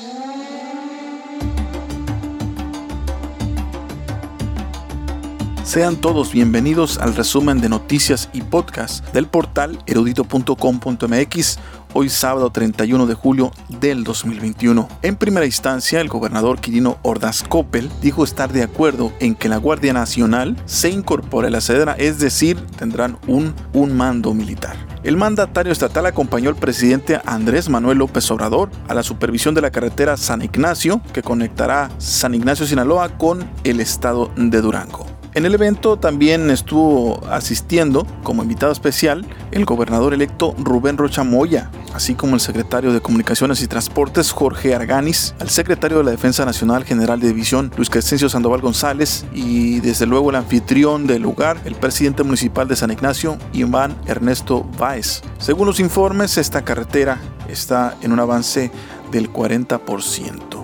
Mm-hmm. 0.00 0.37
Sean 5.68 5.96
todos 5.96 6.32
bienvenidos 6.32 6.96
al 6.96 7.14
resumen 7.14 7.60
de 7.60 7.68
noticias 7.68 8.30
y 8.32 8.40
podcast 8.40 9.06
del 9.12 9.26
portal 9.26 9.78
erudito.com.mx 9.84 11.58
hoy 11.92 12.08
sábado 12.08 12.48
31 12.48 13.06
de 13.06 13.12
julio 13.12 13.52
del 13.78 14.02
2021. 14.02 14.88
En 15.02 15.16
primera 15.16 15.44
instancia, 15.44 16.00
el 16.00 16.08
gobernador 16.08 16.58
Quirino 16.58 16.96
Ordaz 17.02 17.42
Coppel 17.42 17.90
dijo 18.00 18.24
estar 18.24 18.50
de 18.50 18.62
acuerdo 18.62 19.12
en 19.20 19.34
que 19.34 19.50
la 19.50 19.58
Guardia 19.58 19.92
Nacional 19.92 20.56
se 20.64 20.88
incorpore 20.88 21.48
a 21.48 21.50
la 21.50 21.60
cedera, 21.60 21.92
es 21.98 22.18
decir, 22.18 22.58
tendrán 22.78 23.18
un, 23.26 23.54
un 23.74 23.94
mando 23.94 24.32
militar. 24.32 24.74
El 25.02 25.18
mandatario 25.18 25.70
estatal 25.70 26.06
acompañó 26.06 26.48
al 26.48 26.56
presidente 26.56 27.20
Andrés 27.26 27.68
Manuel 27.68 27.98
López 27.98 28.30
Obrador 28.30 28.70
a 28.88 28.94
la 28.94 29.02
supervisión 29.02 29.54
de 29.54 29.60
la 29.60 29.70
carretera 29.70 30.16
San 30.16 30.40
Ignacio, 30.40 31.02
que 31.12 31.22
conectará 31.22 31.90
San 31.98 32.34
Ignacio 32.34 32.66
Sinaloa 32.66 33.18
con 33.18 33.46
el 33.64 33.80
estado 33.80 34.30
de 34.34 34.62
Durango. 34.62 35.17
En 35.38 35.46
el 35.46 35.54
evento 35.54 35.96
también 35.96 36.50
estuvo 36.50 37.24
asistiendo 37.30 38.04
como 38.24 38.42
invitado 38.42 38.72
especial 38.72 39.24
el 39.52 39.64
gobernador 39.66 40.12
electo 40.12 40.52
Rubén 40.58 40.96
Rocha 40.96 41.22
Moya, 41.22 41.70
así 41.94 42.16
como 42.16 42.34
el 42.34 42.40
secretario 42.40 42.92
de 42.92 43.00
Comunicaciones 43.00 43.62
y 43.62 43.68
Transportes 43.68 44.32
Jorge 44.32 44.74
Arganis, 44.74 45.36
el 45.38 45.48
secretario 45.48 45.98
de 45.98 46.02
la 46.02 46.10
Defensa 46.10 46.44
Nacional 46.44 46.84
General 46.84 47.20
de 47.20 47.28
División 47.28 47.70
Luis 47.76 47.88
Crescencio 47.88 48.28
Sandoval 48.28 48.62
González 48.62 49.26
y 49.32 49.78
desde 49.78 50.06
luego 50.06 50.30
el 50.30 50.36
anfitrión 50.36 51.06
del 51.06 51.22
lugar, 51.22 51.60
el 51.66 51.76
presidente 51.76 52.24
municipal 52.24 52.66
de 52.66 52.74
San 52.74 52.90
Ignacio, 52.90 53.38
Iván 53.52 53.96
Ernesto 54.06 54.64
Báez. 54.76 55.22
Según 55.38 55.68
los 55.68 55.78
informes, 55.78 56.36
esta 56.36 56.64
carretera 56.64 57.20
está 57.48 57.96
en 58.02 58.10
un 58.10 58.18
avance 58.18 58.72
del 59.12 59.32
40%. 59.32 60.57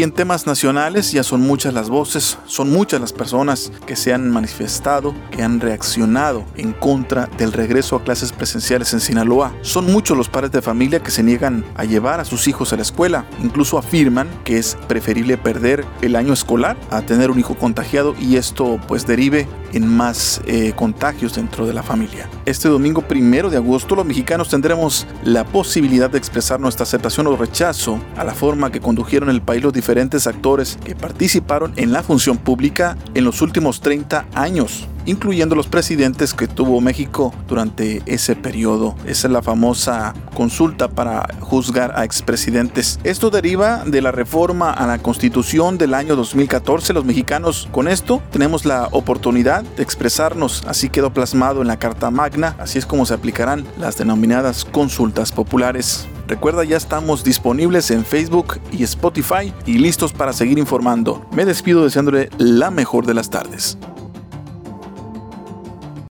Y 0.00 0.02
en 0.02 0.12
temas 0.12 0.46
nacionales 0.46 1.12
ya 1.12 1.22
son 1.22 1.42
muchas 1.42 1.74
las 1.74 1.90
voces, 1.90 2.38
son 2.46 2.70
muchas 2.70 3.02
las 3.02 3.12
personas 3.12 3.70
que 3.84 3.96
se 3.96 4.14
han 4.14 4.30
manifestado, 4.30 5.14
que 5.30 5.42
han 5.42 5.60
reaccionado 5.60 6.46
en 6.56 6.72
contra 6.72 7.26
del 7.36 7.52
regreso 7.52 7.96
a 7.96 8.02
clases 8.02 8.32
presenciales 8.32 8.94
en 8.94 9.00
Sinaloa. 9.00 9.52
Son 9.60 9.84
muchos 9.84 10.16
los 10.16 10.30
padres 10.30 10.52
de 10.52 10.62
familia 10.62 11.02
que 11.02 11.10
se 11.10 11.22
niegan 11.22 11.66
a 11.76 11.84
llevar 11.84 12.18
a 12.18 12.24
sus 12.24 12.48
hijos 12.48 12.72
a 12.72 12.76
la 12.76 12.82
escuela. 12.82 13.26
Incluso 13.42 13.76
afirman 13.76 14.26
que 14.42 14.56
es 14.56 14.78
preferible 14.88 15.36
perder 15.36 15.84
el 16.00 16.16
año 16.16 16.32
escolar 16.32 16.78
a 16.90 17.02
tener 17.02 17.30
un 17.30 17.38
hijo 17.38 17.54
contagiado 17.56 18.14
y 18.18 18.36
esto 18.36 18.80
pues 18.88 19.06
derive 19.06 19.46
en 19.74 19.86
más 19.86 20.40
eh, 20.46 20.72
contagios 20.74 21.34
dentro 21.34 21.66
de 21.66 21.74
la 21.74 21.82
familia. 21.82 22.26
Este 22.46 22.70
domingo 22.70 23.02
primero 23.02 23.50
de 23.50 23.58
agosto 23.58 23.94
los 23.94 24.06
mexicanos 24.06 24.48
tendremos 24.48 25.06
la 25.24 25.44
posibilidad 25.44 26.08
de 26.08 26.16
expresar 26.16 26.58
nuestra 26.58 26.84
aceptación 26.84 27.26
o 27.26 27.36
rechazo 27.36 28.00
a 28.16 28.24
la 28.24 28.34
forma 28.34 28.72
que 28.72 28.80
condujeron 28.80 29.28
el 29.28 29.42
país 29.42 29.62
los 29.62 29.74
diferentes 29.90 30.28
actores 30.28 30.78
que 30.84 30.94
participaron 30.94 31.72
en 31.74 31.90
la 31.90 32.04
función 32.04 32.38
pública 32.38 32.96
en 33.14 33.24
los 33.24 33.42
últimos 33.42 33.80
30 33.80 34.24
años 34.36 34.86
incluyendo 35.06 35.56
los 35.56 35.66
presidentes 35.66 36.34
que 36.34 36.46
tuvo 36.46 36.80
México 36.80 37.34
durante 37.48 38.02
ese 38.06 38.36
periodo. 38.36 38.94
Esa 39.06 39.26
es 39.26 39.32
la 39.32 39.42
famosa 39.42 40.14
consulta 40.34 40.88
para 40.88 41.26
juzgar 41.40 41.98
a 41.98 42.04
expresidentes. 42.04 43.00
Esto 43.02 43.30
deriva 43.30 43.82
de 43.84 44.02
la 44.02 44.12
reforma 44.12 44.70
a 44.70 44.86
la 44.86 44.98
constitución 44.98 45.78
del 45.78 45.94
año 45.94 46.14
2014. 46.14 46.92
Los 46.92 47.06
mexicanos 47.06 47.66
con 47.72 47.88
esto 47.88 48.22
tenemos 48.30 48.66
la 48.66 48.88
oportunidad 48.92 49.64
de 49.64 49.82
expresarnos. 49.82 50.62
Así 50.68 50.90
quedó 50.90 51.12
plasmado 51.12 51.62
en 51.62 51.68
la 51.68 51.78
Carta 51.78 52.10
Magna. 52.10 52.54
Así 52.58 52.78
es 52.78 52.86
como 52.86 53.06
se 53.06 53.14
aplicarán 53.14 53.64
las 53.78 53.96
denominadas 53.96 54.64
consultas 54.66 55.32
populares. 55.32 56.06
Recuerda, 56.30 56.62
ya 56.62 56.76
estamos 56.76 57.24
disponibles 57.24 57.90
en 57.90 58.04
Facebook 58.04 58.60
y 58.70 58.84
Spotify 58.84 59.52
y 59.66 59.78
listos 59.78 60.12
para 60.12 60.32
seguir 60.32 60.60
informando. 60.60 61.26
Me 61.32 61.44
despido 61.44 61.82
deseándole 61.82 62.30
la 62.38 62.70
mejor 62.70 63.04
de 63.04 63.14
las 63.14 63.30
tardes. 63.30 63.76